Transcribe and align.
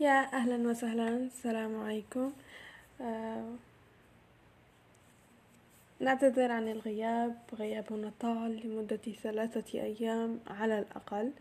يا 0.00 0.32
أهلا 0.32 0.68
وسهلا. 0.68 1.08
السلام 1.08 1.80
عليكم. 1.82 2.32
آه 3.00 3.52
نعتذر 6.00 6.52
عن 6.52 6.68
الغياب. 6.68 7.36
غيابنا 7.58 8.12
طال 8.20 8.60
لمدة 8.66 9.00
ثلاثة 9.22 9.80
أيام 9.80 10.40
على 10.46 10.78
الأقل. 10.78 11.32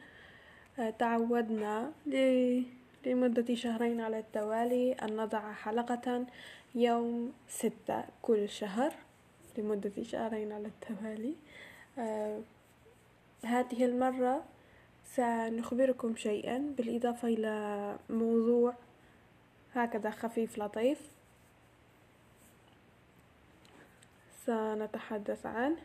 آه 0.80 0.90
تعودنا 0.90 1.92
لمدة 3.06 3.56
شهرين 3.56 4.02
على 4.02 4.20
التوالي 4.20 4.94
أن 4.94 5.18
نضع 5.18 5.54
حلقة 5.54 6.26
يوم 6.76 7.34
ستة 7.50 8.04
كل 8.22 8.50
شهر 8.50 8.94
لمدة 9.58 10.04
شهرين 10.04 10.52
على 10.52 10.68
التوالي. 10.68 11.36
آه 11.98 12.42
هذه 13.44 13.86
المرة 13.86 14.44
سنخبركم 15.16 16.16
شيئا 16.16 16.74
بالإضافة 16.78 17.28
إلى 17.28 17.96
موضوع 18.10 18.74
هكذا 19.74 20.10
خفيف 20.10 20.58
لطيف 20.58 21.00
سنتحدث 24.46 25.46
عنه. 25.46 25.78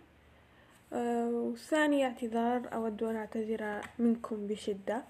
آه، 0.92 1.28
وثاني 1.28 2.06
اعتذار 2.06 2.74
أود 2.74 3.02
أن 3.02 3.16
أعتذر 3.16 3.80
منكم 3.98 4.46
بشدة 4.46 5.04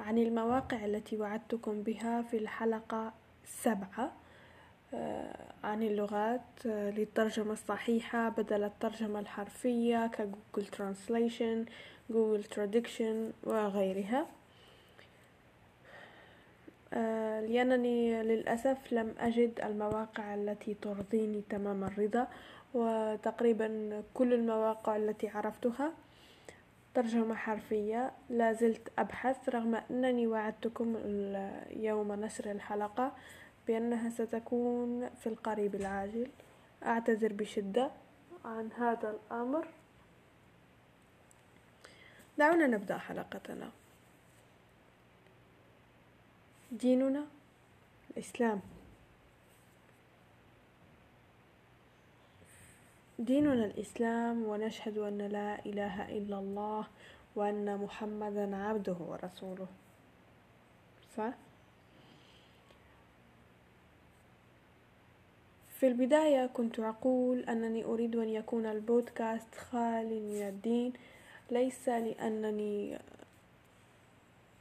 عن 0.00 0.18
المواقع 0.18 0.84
التي 0.84 1.16
وعدتكم 1.16 1.82
بها 1.82 2.22
في 2.22 2.36
الحلقة 2.36 3.12
سبعة 3.46 3.98
آه، 3.98 4.25
عن 5.66 5.82
اللغات 5.82 6.66
آه، 6.66 6.90
للترجمة 6.90 7.52
الصحيحة 7.52 8.28
بدل 8.28 8.64
الترجمة 8.64 9.20
الحرفية 9.20 10.06
كجوجل 10.06 10.70
translation 10.72 11.64
جوجل 12.10 12.44
traduction 12.44 13.32
وغيرها. 13.44 14.26
آه، 16.92 17.40
لأنني 17.40 18.22
للأسف 18.22 18.92
لم 18.92 19.14
أجد 19.18 19.60
المواقع 19.64 20.34
التي 20.34 20.74
ترضيني 20.74 21.42
تمام 21.50 21.84
الرضا 21.84 22.28
وتقريبا 22.74 24.02
كل 24.14 24.34
المواقع 24.34 24.96
التي 24.96 25.28
عرفتها 25.28 25.92
ترجمة 26.94 27.34
حرفية. 27.34 28.12
لا 28.30 28.52
زلت 28.52 28.88
أبحث 28.98 29.48
رغم 29.48 29.80
أنني 29.90 30.26
وعدتكم 30.26 30.96
يوم 31.70 32.12
نشر 32.12 32.50
الحلقة. 32.50 33.12
بأنها 33.66 34.10
ستكون 34.10 35.08
في 35.08 35.26
القريب 35.26 35.74
العاجل. 35.74 36.30
أعتذر 36.82 37.32
بشدة 37.32 37.90
عن 38.44 38.72
هذا 38.72 39.10
الأمر. 39.10 39.68
دعونا 42.38 42.66
نبدأ 42.66 42.98
حلقتنا. 42.98 43.70
ديننا 46.72 47.26
الإسلام. 48.10 48.60
ديننا 53.18 53.64
الإسلام 53.64 54.42
ونشهد 54.42 54.98
أن 54.98 55.18
لا 55.18 55.64
إله 55.66 56.18
إلا 56.18 56.38
الله 56.38 56.86
وأن 57.36 57.76
محمدا 57.76 58.56
عبده 58.56 58.96
ورسوله. 59.00 59.66
صح؟ 61.16 61.32
في 65.80 65.86
البداية 65.88 66.46
كنت 66.46 66.80
أقول 66.80 67.40
أنني 67.40 67.84
أريد 67.84 68.16
أن 68.16 68.28
يكون 68.28 68.66
البودكاست 68.66 69.54
خال 69.54 70.06
من 70.06 70.48
الدين 70.48 70.92
ليس 71.50 71.88
لأنني 71.88 72.98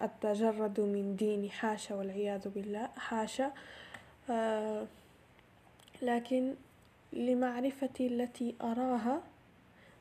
أتجرد 0.01 0.79
من 0.79 1.15
ديني 1.15 1.49
حاشا 1.49 1.95
والعياذ 1.95 2.49
بالله 2.49 2.87
حاشا. 2.97 3.51
آه 4.29 4.85
لكن 6.01 6.53
لمعرفتي 7.13 8.07
التي 8.07 8.55
أراها 8.61 9.21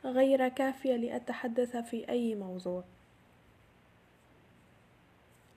غير 0.04 0.48
كافية 0.48 0.96
لأتحدث 0.96 1.76
في 1.76 2.08
أي 2.08 2.34
موضوع. 2.34 2.84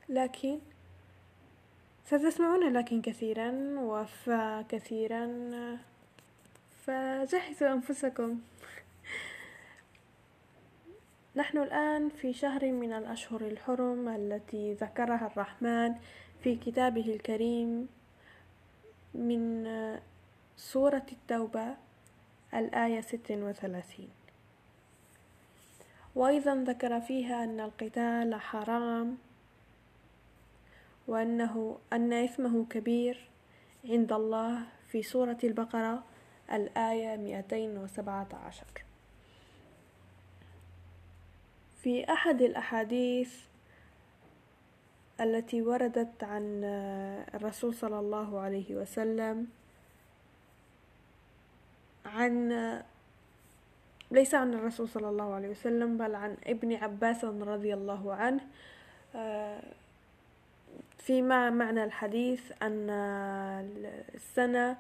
لكن 0.10 0.60
ستسمعون 2.08 2.74
لكن 2.74 3.02
كثيرا 3.02 3.52
وفكثيرا 3.80 5.28
فجهزوا 6.86 7.74
أنفسكم. 7.74 8.40
نحن 11.36 11.58
الآن 11.58 12.10
في 12.10 12.34
شهر 12.34 12.72
من 12.72 12.94
الأشهر 12.94 13.42
الحرم 13.42 14.10
التي 14.10 14.74
ذكرها 14.74 15.28
الرحمن 15.28 15.96
في 16.44 16.56
كتابه 16.56 17.14
الكريم 17.14 17.88
من 19.14 19.68
سورة 20.58 21.06
التوبة 21.12 21.76
الآية 22.54 23.02
ست 23.02 23.32
وثلاثين. 23.32 24.10
وأيضا 26.16 26.56
ذكر 26.56 27.02
فيها 27.02 27.44
أن 27.44 27.60
القتال 27.60 28.36
حرام 28.36 29.18
وأنه 31.08 31.78
أن 31.94 32.14
إثمه 32.14 32.66
كبير 32.66 33.30
عند 33.86 34.14
الله 34.14 34.66
في 34.88 35.04
سورة 35.04 35.38
البقرة 35.44 36.04
الآية 36.54 37.18
217 37.18 38.66
في 41.84 42.14
أحد 42.14 42.42
الأحاديث 42.42 43.48
التي 45.22 45.62
وردت 45.62 46.24
عن 46.24 46.64
الرسول 47.34 47.74
صلى 47.74 48.00
الله 48.00 48.40
عليه 48.40 48.76
وسلم 48.76 49.48
عن 52.06 52.52
ليس 54.12 54.36
عن 54.36 54.54
الرسول 54.54 54.90
صلى 54.90 55.10
الله 55.10 55.34
عليه 55.34 55.50
وسلم 55.50 55.98
بل 55.98 56.16
عن 56.16 56.38
ابن 56.48 56.74
عباس 56.74 57.26
رضي 57.26 57.74
الله 57.74 58.14
عنه 58.14 58.42
في 61.08 61.22
معنى 61.22 61.84
الحديث 61.84 62.52
أن 62.62 62.90
السنة 64.16 64.78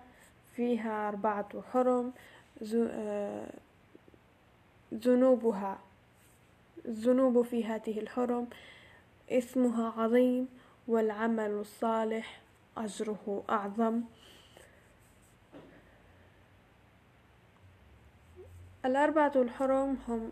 فيها 0.55 1.07
أربعة 1.07 1.61
حرم 1.73 2.13
ذنوبها 4.93 5.79
الذنوب 6.85 7.41
في 7.41 7.65
هذه 7.65 7.99
الحرم 7.99 8.47
اسمها 9.29 9.93
عظيم 9.97 10.47
والعمل 10.87 11.51
الصالح 11.51 12.41
أجره 12.77 13.43
أعظم. 13.49 14.01
الأربعة 18.85 19.31
الحرم 19.35 19.97
هم 20.07 20.31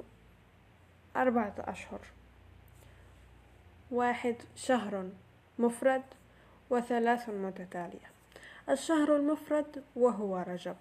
أربعة 1.16 1.56
أشهر 1.60 2.02
واحد 3.92 4.36
شهر. 4.56 5.10
مفرد 5.60 6.04
وثلاث 6.70 7.30
متتالية. 7.30 8.12
الشهر 8.70 9.16
المفرد 9.16 9.84
وهو 9.96 10.38
رجب 10.38 10.76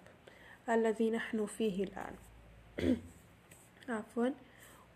الذي 0.68 1.10
نحن 1.10 1.46
فيه 1.46 1.84
الآن. 1.84 2.14
عفوا. 3.88 4.30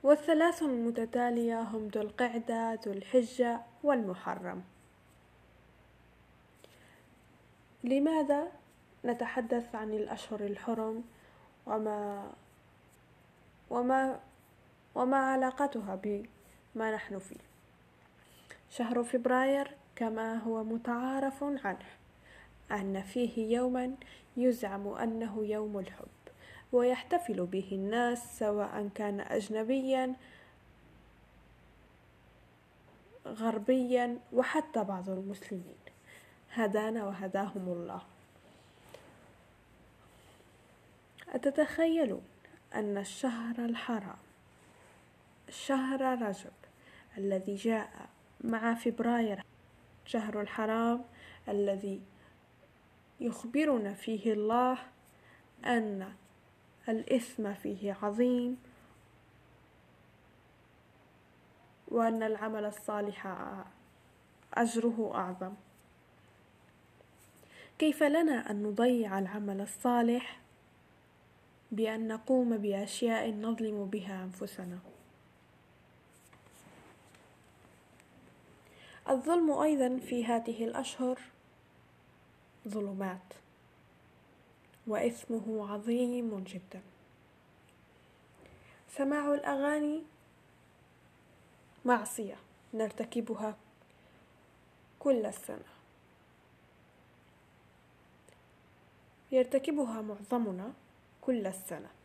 والثلاث 0.03 0.63
المتتالية 0.63 1.61
هم 1.61 1.89
ذو 1.89 2.03
القعدة 2.03 2.75
ذو 2.75 2.93
الحجة 2.93 3.61
والمحرم. 3.83 4.63
لماذا 7.85 8.49
نتحدث 9.05 9.75
عن 9.75 9.91
الأشهر 9.91 10.41
الحرم؟ 10.41 11.05
وما 11.67 12.31
وما 13.71 14.21
وما 14.95 15.17
علاقتها 15.17 15.95
بما 15.95 16.95
نحن 16.95 17.19
فيه؟ 17.19 17.48
شهر 18.71 19.03
فبراير 19.03 19.71
كما 19.97 20.37
هو 20.37 20.65
متعارف 20.65 21.45
عنه 21.45 21.87
أن 22.71 23.03
فيه 23.03 23.57
يوما 23.57 23.95
يزعم 24.37 24.89
أنه 24.89 25.47
يوم 25.47 25.79
الحب 25.79 26.07
ويحتفل 26.73 27.47
به 27.47 27.69
الناس 27.73 28.39
سواء 28.39 28.89
كان 28.95 29.21
أجنبيا 29.21 30.15
غربيا 33.27 34.19
وحتى 34.33 34.85
بعض 34.85 35.11
المسلمين. 35.11 35.77
هدانا 36.53 37.05
وهداهم 37.05 37.69
الله. 37.69 38.03
أتتخيلون 41.29 42.23
أن 42.75 42.99
الشهر 42.99 43.65
الحرام 43.65 44.19
شهر 45.51 46.23
رجب 46.23 46.53
الذي 47.19 47.55
جاء 47.55 48.09
مع 48.41 48.75
فبراير 48.75 49.43
شهر 50.07 50.41
الحرام 50.41 51.05
الذي 51.49 52.01
يخبرنا 53.21 53.95
فيه 53.95 54.33
الله 54.33 54.79
أن 55.65 56.13
الإثم 56.89 57.55
فيه 57.55 57.97
عظيم 58.03 58.57
وأن 61.89 62.23
العمل 62.23 62.65
الصالح 62.65 63.37
أجره 64.55 65.13
أعظم. 65.15 65.55
كيف 67.79 68.03
لنا 68.03 68.51
أن 68.51 68.63
نضيع 68.63 69.19
العمل 69.19 69.61
الصالح 69.61 70.41
بأن 71.73 72.09
نقوم 72.09 72.57
بأشياء 72.57 73.31
نظلم 73.31 73.85
بها 73.85 74.25
أنفسنا؟ 74.25 74.79
الظلم 79.11 79.51
أيضا 79.51 79.99
في 79.99 80.25
هذه 80.25 80.65
الأشهر 80.65 81.21
ظلمات 82.69 83.35
وإثمه 84.87 85.73
عظيم 85.73 86.45
جدا. 86.45 86.83
سماع 88.89 89.35
الأغاني 89.35 90.03
معصية 91.85 92.37
نرتكبها 92.75 93.57
كل 94.99 95.27
السنة. 95.27 95.69
يرتكبها 99.33 100.01
معظمنا 100.03 100.73
كل 101.21 101.47
السنة. 101.47 101.98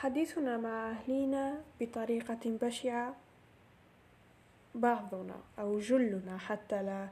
حديثنا 0.00 0.56
مع 0.56 0.90
أهلينا 0.90 1.60
بطريقة 1.80 2.38
بشعة. 2.44 3.16
بعضنا 4.74 5.36
أو 5.58 5.78
جلنا 5.78 6.38
حتى 6.38 6.82
لا 6.82 7.08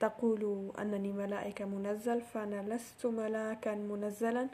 تقولوا 0.00 0.82
أنني 0.82 1.12
ملائكة 1.12 1.64
منزل 1.64 2.20
فأنا 2.20 2.74
لست 2.74 3.06
ملاكا 3.06 3.74
منزلا. 3.74 4.48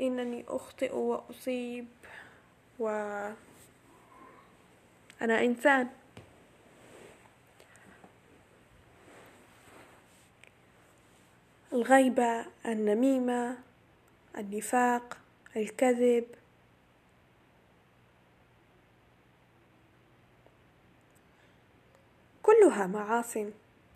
إنني 0.00 0.44
أخطئ 0.48 0.94
وأصيب 0.94 1.86
و 2.78 2.88
أنا 5.22 5.44
إنسان. 5.44 5.88
الغيبة 11.72 12.46
النميمة 12.66 13.56
النفاق 14.38 15.18
الكذب 15.56 16.39
كلها 22.70 22.86
معاصٍ 22.86 23.36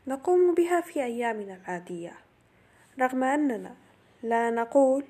نقوم 0.06 0.54
بها 0.54 0.80
في 0.80 1.04
أيامنا 1.04 1.54
العادية. 1.54 2.12
رغم 2.98 3.24
أننا 3.24 3.74
لا 4.22 4.50
نقول 4.50 5.04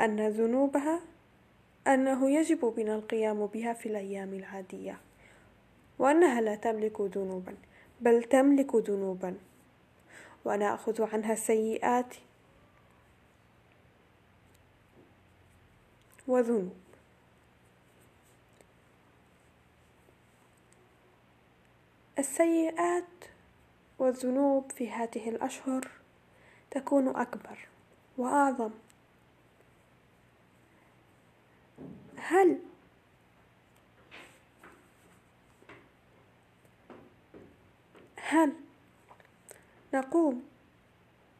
أن 0.00 0.28
ذنوبها 0.28 1.00
أنه 1.86 2.30
يجب 2.30 2.74
بنا 2.76 2.94
القيام 2.94 3.46
بها 3.46 3.72
في 3.72 3.86
الأيام 3.86 4.34
العادية 4.34 4.98
وأنها 5.98 6.40
لا 6.40 6.54
تملك 6.54 7.00
ذنوبا 7.00 7.54
بل 8.00 8.22
تملك 8.22 8.74
ذنوبا. 8.74 9.36
ونأخذ 10.44 11.02
عنها 11.12 11.32
السيئات 11.32 12.14
وذنوب 16.28 16.81
السيئات 22.18 23.04
والذنوب 23.98 24.72
في 24.72 24.90
هذه 24.90 25.28
الأشهر 25.28 25.88
تكون 26.70 27.08
أكبر 27.08 27.58
وأعظم. 28.18 28.70
هل 32.16 32.58
هل 38.16 38.52
نقوم 39.94 40.42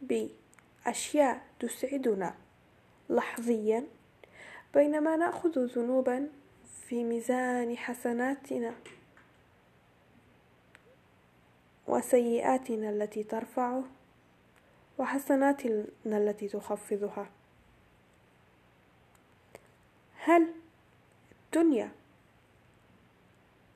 بأشياء 0.01 1.43
تسعدنا 1.61 2.35
لحظيا 3.11 3.87
بينما 4.75 5.17
نأخذ 5.17 5.59
ذنوبا 5.59 6.29
في 6.89 7.05
ميزان 7.05 7.77
حسناتنا؟ 7.77 8.75
وسيئاتنا 11.93 12.91
التي 12.91 13.23
ترفعه 13.23 13.85
وحسناتنا 14.99 15.87
التي 16.05 16.49
تخفضها. 16.49 17.31
هل 20.17 20.53
الدنيا 21.47 21.91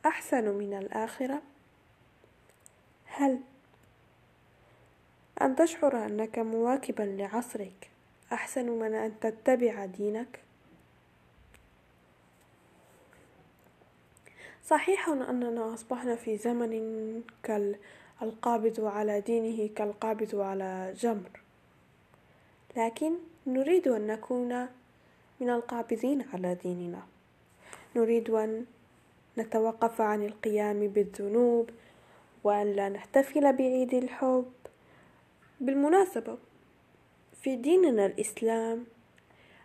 أحسن 0.06 0.44
من 0.48 0.74
الآخرة؟ 0.74 1.42
هل 3.06 3.40
أن 5.42 5.56
تشعر 5.56 6.06
أنك 6.06 6.38
مواكبا 6.38 7.02
لعصرك 7.02 7.90
أحسن 8.32 8.66
من 8.66 8.94
أن 8.94 9.20
تتبع 9.20 9.84
دينك؟ 9.86 10.40
صحيح 14.64 15.08
أننا 15.08 15.74
أصبحنا 15.74 16.16
في 16.16 16.36
زمن 16.36 17.22
كال 17.42 17.76
القابض 18.22 18.80
على 18.80 19.20
دينه 19.20 19.68
كالقابض 19.74 20.34
على 20.34 20.94
جمر. 20.98 21.40
لكن 22.76 23.12
نريد 23.46 23.88
أن 23.88 24.06
نكون 24.06 24.66
من 25.40 25.50
القابضين 25.50 26.24
على 26.32 26.54
ديننا. 26.54 27.02
نريد 27.96 28.30
أن 28.30 28.64
نتوقف 29.38 30.00
عن 30.00 30.22
القيام 30.22 30.88
بالذنوب 30.88 31.70
وأن 32.44 32.72
لا 32.72 32.88
نحتفل 32.88 33.52
بعيد 33.52 33.94
الحب. 33.94 34.52
بالمناسبة 35.60 36.38
في 37.42 37.56
ديننا 37.56 38.06
الإسلام 38.06 38.84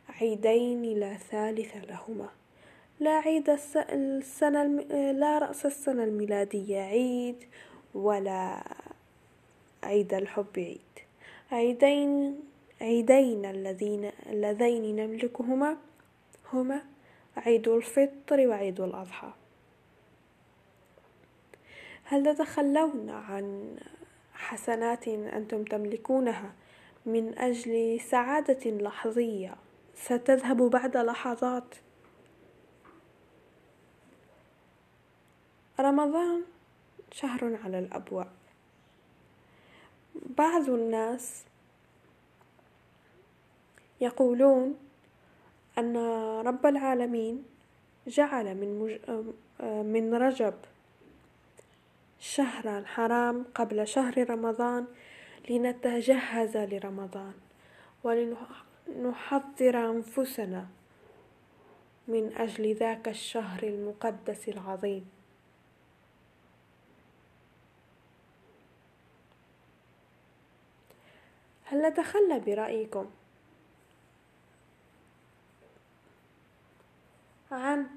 عيدين 0.09 0.99
لا 0.99 1.17
ثالث 1.17 1.75
لهما. 1.75 2.29
لا 2.99 3.11
عيد 3.11 3.49
السنة 3.49 4.63
لا 5.11 5.37
رأس 5.37 5.65
السنة 5.65 6.03
الميلادية 6.03 6.79
عيد 6.79 7.43
ولا 7.95 8.63
عيد 9.83 10.13
الحب 10.13 10.57
عيد. 10.57 10.79
عيدين 11.51 12.39
عيدين 12.81 13.45
الذين 13.45 14.11
اللذين 14.29 14.95
نملكهما 14.95 15.77
هما 16.53 16.81
عيد 17.37 17.67
الفطر 17.67 18.47
وعيد 18.47 18.81
الأضحى. 18.81 19.31
هل 22.03 22.35
تتخلون 22.35 23.09
عن 23.09 23.75
حسنات 24.33 25.07
أنتم 25.07 25.63
تملكونها 25.63 26.53
من 27.05 27.39
أجل 27.39 27.99
سعادة 28.01 28.71
لحظية؟ 28.71 29.55
ستذهب 29.95 30.57
بعد 30.57 30.97
لحظات. 30.97 31.75
رمضان 35.79 36.41
شهر 37.11 37.57
على 37.63 37.79
الأبواب. 37.79 38.31
بعض 40.15 40.69
الناس 40.69 41.43
يقولون 44.01 44.77
أن 45.77 45.97
رب 46.45 46.65
العالمين 46.65 47.43
جعل 48.07 48.55
من, 48.55 48.79
مج... 48.79 48.99
من 49.65 50.13
رجب 50.13 50.53
شهرا 52.19 52.83
حرام 52.85 53.45
قبل 53.55 53.87
شهر 53.87 54.29
رمضان 54.29 54.85
لنتجهز 55.49 56.57
لرمضان 56.57 57.33
ولنحضر 58.03 59.89
أنفسنا 59.89 60.67
من 62.07 62.33
أجل 62.37 62.75
ذاك 62.75 63.07
الشهر 63.07 63.63
المقدس 63.63 64.49
العظيم. 64.49 65.20
هل 71.71 71.81
نتخلى 71.81 72.39
برأيكم. 72.39 73.09
عن 77.51 77.87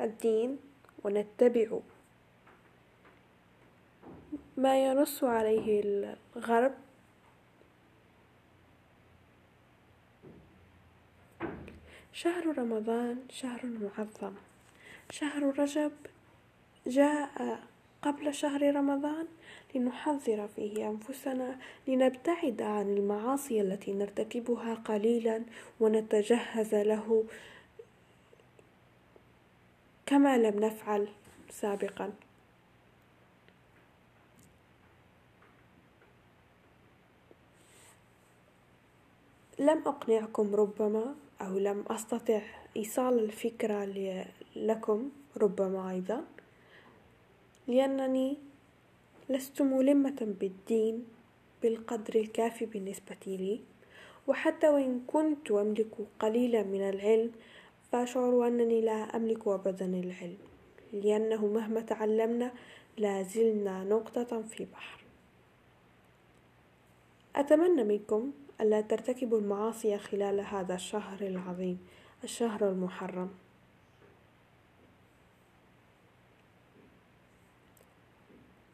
الدين 0.00 0.58
ونتبع 1.04 1.78
ما 4.56 4.84
ينص 4.84 5.24
عليه 5.24 5.82
الغرب. 6.36 6.74
شهر 12.12 12.58
رمضان 12.58 13.22
شهر 13.30 13.66
معظم. 13.66 14.34
شهر 15.10 15.58
رجب 15.58 15.92
جاء 16.86 17.69
قبل 18.02 18.34
شهر 18.34 18.76
رمضان 18.76 19.26
لنحذر 19.74 20.48
فيه 20.56 20.88
أنفسنا 20.88 21.58
لنبتعد 21.88 22.62
عن 22.62 22.90
المعاصي 22.90 23.60
التي 23.60 23.92
نرتكبها 23.92 24.74
قليلا 24.74 25.44
ونتجهز 25.80 26.74
له 26.74 27.24
كما 30.06 30.38
لم 30.38 30.64
نفعل 30.64 31.08
سابقا. 31.50 32.12
لم 39.58 39.82
أقنعكم 39.86 40.54
ربما 40.54 41.14
أو 41.40 41.58
لم 41.58 41.84
أستطع 41.88 42.40
إيصال 42.76 43.18
الفكرة 43.18 43.84
لكم 44.56 45.10
ربما 45.36 45.90
أيضا. 45.90 46.24
لأنني 47.68 48.36
لست 49.28 49.62
ملمة 49.62 50.34
بالدين 50.40 51.06
بالقدر 51.62 52.14
الكافي 52.14 52.66
بالنسبة 52.66 53.16
لي 53.26 53.60
وحتى 54.26 54.68
وإن 54.68 55.00
كنت 55.06 55.50
أملك 55.50 55.94
قليلا 56.20 56.62
من 56.62 56.88
العلم 56.88 57.32
فأشعر 57.92 58.46
أنني 58.46 58.80
لا 58.80 59.16
أملك 59.16 59.48
أبدا 59.48 59.86
العلم 59.86 60.38
لأنه 60.92 61.46
مهما 61.46 61.80
تعلمنا 61.80 62.52
لا 62.98 63.22
زلنا 63.22 63.84
نقطة 63.84 64.42
في 64.42 64.64
بحر. 64.64 65.00
أتمنى 67.36 67.84
منكم 67.84 68.32
ألا 68.60 68.80
ترتكبوا 68.80 69.38
المعاصي 69.38 69.98
خلال 69.98 70.40
هذا 70.40 70.74
الشهر 70.74 71.20
العظيم 71.20 71.78
الشهر 72.24 72.68
المحرم. 72.68 73.30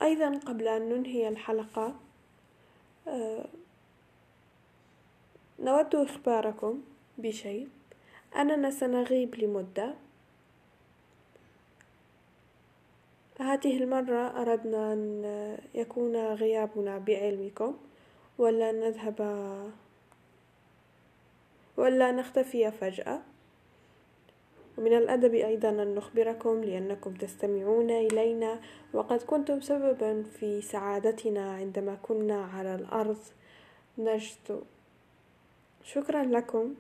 أيضا 0.06 0.38
قبل 0.46 0.68
أن 0.68 0.88
ننهي 0.88 1.28
الحلقة 1.28 1.94
آه، 3.08 3.44
نود 5.60 5.94
إخباركم 5.94 6.82
بشيء. 7.18 7.68
أننا 8.36 8.70
سنغيب 8.70 9.34
لمدة. 9.34 9.94
هذه 13.40 13.82
المرة 13.82 14.42
أردنا 14.42 14.92
أن 14.92 15.25
يكون 15.75 16.16
غيابنا 16.16 16.98
بعلمكم 16.98 17.76
ولا 18.38 18.72
نذهب 18.72 19.20
ولا 21.76 22.12
نختفي 22.12 22.70
فجأة. 22.70 23.22
ومن 24.78 24.92
الأدب 24.92 25.35
أيضا 25.35 25.68
أن 25.68 25.95
نخبركم 25.95 26.64
لأنكم 26.64 27.14
تستمعون 27.14 27.90
إلينا 27.90 28.61
وقد 28.92 29.23
كنتم 29.23 29.61
سببا 29.61 30.23
في 30.23 30.62
سعادتنا 30.62 31.52
عندما 31.52 31.95
كنا 32.02 32.45
على 32.45 32.75
الأرض. 32.75 33.18
نجد. 33.99 34.62
شكرا 35.85 36.23
لكم. 36.23 36.75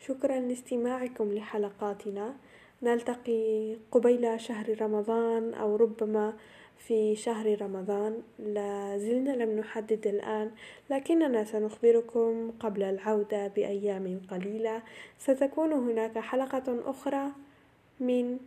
شكرا 0.00 0.40
لاستماعكم 0.40 1.32
لحلقاتنا. 1.32 2.34
نلتقي 2.82 3.76
قبيل 3.90 4.40
شهر 4.40 4.82
رمضان 4.82 5.54
أو 5.54 5.76
ربما 5.76 6.32
في 6.78 7.16
شهر 7.16 7.62
رمضان. 7.62 8.22
لا 8.38 8.98
زلنا 8.98 9.30
لم 9.30 9.58
نحدد 9.58 10.06
الآن 10.06 10.50
لكننا 10.90 11.44
سنخبركم 11.44 12.50
قبل 12.60 12.82
العودة 12.82 13.46
بأيام 13.46 14.20
قليلة. 14.30 14.82
ستكون 15.18 15.72
هناك 15.72 16.18
حلقة 16.18 16.90
أخرى 16.90 17.32
من 18.00 18.38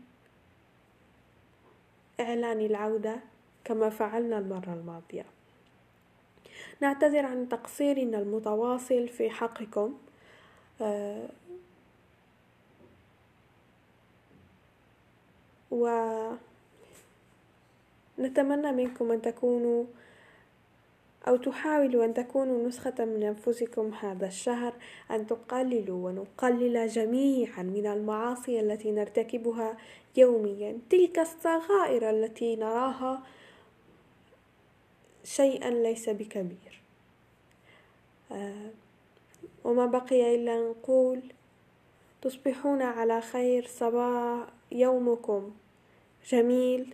إعلان 2.19 2.61
العودة 2.61 3.15
كما 3.63 3.89
فعلنا 3.89 4.37
المرة 4.37 4.73
الماضية. 4.73 5.25
نعتذر 6.81 7.25
عن 7.25 7.49
تقصيرنا 7.49 8.19
المتواصل 8.19 9.07
في 9.07 9.29
حقكم. 9.29 9.97
آه، 10.81 11.29
و 15.71 15.87
نتمنى 18.21 18.71
منكم 18.71 19.11
أن 19.11 19.21
تكونوا 19.21 19.85
أو 21.27 21.35
تحاولوا 21.35 22.05
أن 22.05 22.13
تكونوا 22.13 22.67
نسخة 22.67 23.05
من 23.05 23.23
أنفسكم 23.23 23.93
هذا 23.93 24.27
الشهر 24.27 24.73
أن 25.11 25.27
تقللوا 25.27 26.09
ونقلل 26.09 26.87
جميعا 26.87 27.63
من 27.63 27.87
المعاصي 27.87 28.59
التي 28.59 28.91
نرتكبها 28.91 29.77
يوميا. 30.17 30.77
تلك 30.89 31.19
الصغائر 31.19 32.09
التي 32.09 32.55
نراها 32.55 33.23
شيئا 35.23 35.69
ليس 35.69 36.09
بكبير. 36.09 36.81
آه 38.31 38.69
وما 39.63 39.85
بقي 39.85 40.35
إلا 40.35 40.69
نقول 40.69 41.21
تصبحون 42.21 42.81
على 42.81 43.21
خير 43.21 43.67
صباح 43.67 44.47
يومكم 44.71 45.51
جميل. 46.29 46.93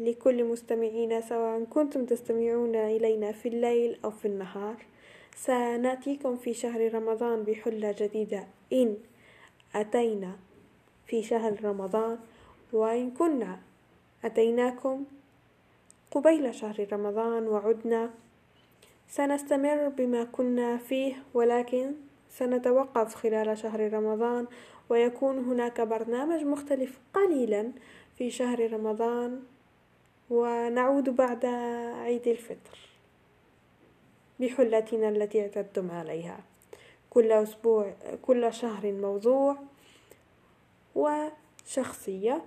لكل 0.00 0.44
مستمعينا 0.44 1.20
سواء 1.20 1.64
كنتم 1.64 2.06
تستمعون 2.06 2.74
إلينا 2.76 3.32
في 3.32 3.48
الليل 3.48 3.98
أو 4.04 4.10
في 4.10 4.28
النهار. 4.28 4.76
سنأتيكم 5.36 6.36
في 6.36 6.54
شهر 6.54 6.94
رمضان 6.94 7.42
بحلة 7.42 7.94
جديدة. 7.98 8.46
إن 8.72 8.96
أتينا 9.74 10.32
في 11.06 11.22
شهر 11.22 11.64
رمضان 11.64 12.18
وإن 12.72 13.10
كنا 13.10 13.58
أتيناكم 14.24 15.04
قبيل 16.10 16.54
شهر 16.54 16.86
رمضان 16.92 17.46
وعدنا. 17.46 18.10
سنستمر 19.08 19.88
بما 19.88 20.24
كنا 20.24 20.76
فيه 20.76 21.14
ولكن 21.34 21.92
سنتوقف 22.30 23.14
خلال 23.14 23.58
شهر 23.58 23.92
رمضان 23.92 24.46
ويكون 24.90 25.38
هناك 25.38 25.80
برنامج 25.80 26.44
مختلف 26.44 26.98
قليلا 27.14 27.72
في 28.18 28.30
شهر 28.30 28.72
رمضان 28.72 29.42
ونعود 30.30 31.08
بعد 31.08 31.46
عيد 32.04 32.28
الفطر 32.28 32.78
بحلتنا 34.40 35.08
التي 35.08 35.40
اعتدتم 35.42 35.90
عليها. 35.90 36.40
كل 37.10 37.32
أسبوع 37.32 37.94
كل 38.22 38.52
شهر 38.52 38.92
موضوع 38.92 39.56
وشخصية. 40.94 42.42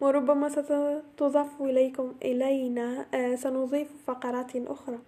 وربما 0.00 0.48
ستضاف 0.48 1.62
إليكم 1.62 2.14
إلينا 2.22 3.06
آه، 3.14 3.34
سنضيف 3.34 3.88
فقرات 4.06 4.56
أخرى. 4.56 4.98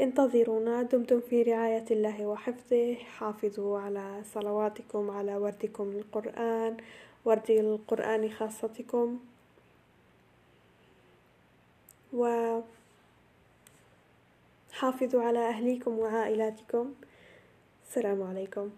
انتظرونا. 0.00 0.82
دمتم 0.82 1.20
في 1.20 1.42
رعاية 1.42 1.84
الله 1.90 2.26
وحفظه. 2.26 2.94
حافظوا 2.94 3.80
على 3.80 4.22
صلواتكم 4.34 5.10
على 5.10 5.36
وردكم 5.36 5.92
للقرآن 5.92 6.76
ورد 7.24 7.50
القرآن 7.50 8.30
خاصتكم. 8.30 9.18
و 12.12 12.24
حافظوا 14.72 15.22
على 15.22 15.48
أهليكم 15.48 15.98
وعائلاتكم. 15.98 16.94
السلام 17.88 18.22
عليكم. 18.22 18.70